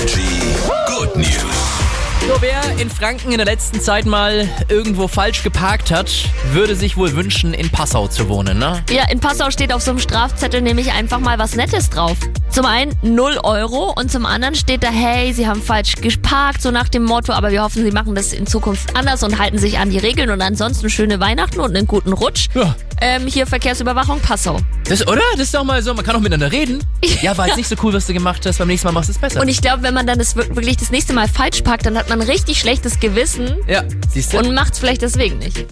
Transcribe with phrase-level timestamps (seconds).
[0.00, 0.54] Energy
[0.86, 1.29] Good News.
[2.40, 6.10] Wer in Franken in der letzten Zeit mal irgendwo falsch geparkt hat,
[6.52, 8.82] würde sich wohl wünschen, in Passau zu wohnen, ne?
[8.90, 12.16] Ja, in Passau steht auf so einem Strafzettel nämlich einfach mal was Nettes drauf.
[12.48, 16.70] Zum einen 0 Euro und zum anderen steht da, hey, Sie haben falsch geparkt, so
[16.70, 19.78] nach dem Motto, aber wir hoffen, Sie machen das in Zukunft anders und halten sich
[19.78, 22.48] an die Regeln und ansonsten schöne Weihnachten und einen guten Rutsch.
[22.54, 22.74] Ja.
[23.02, 24.58] Ähm, hier Verkehrsüberwachung Passau.
[24.84, 25.22] Das, oder?
[25.32, 26.82] Das ist doch mal so, man kann auch miteinander reden.
[27.22, 29.12] Ja, war jetzt nicht so cool, was du gemacht hast, beim nächsten Mal machst du
[29.12, 29.40] es besser.
[29.42, 31.98] Und ich glaube, wenn man dann das wir- wirklich das nächste Mal falsch parkt, dann
[31.98, 34.38] hat man richtig schlechtes Gewissen ja, siehst du?
[34.38, 35.66] und macht es vielleicht deswegen nicht.